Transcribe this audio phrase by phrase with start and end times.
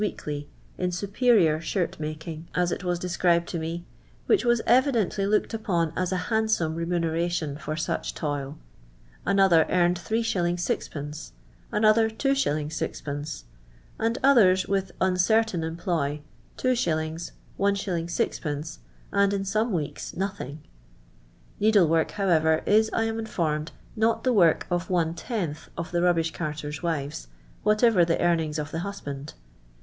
[0.01, 0.47] weekly
[0.79, 3.85] in superior shir^making, as it was described to me,
[4.25, 8.57] which was evidently looked upon as a handsome remuneration for such toil.
[9.27, 10.21] Another earned 3«.
[10.55, 11.31] 6d,;
[11.71, 12.33] another 2s.
[12.33, 13.43] 6rf.;
[13.99, 16.19] and others, with uncertain employ,
[16.57, 17.31] 2s,, Is.
[17.59, 18.77] Qd.,
[19.11, 20.63] and in some weeks nothing.
[21.59, 26.01] Needle work, however, is, I am informed, not the work of one tenth of the
[26.01, 27.27] rubbish carters' wives,
[27.61, 29.35] whatever the earnings of the husband.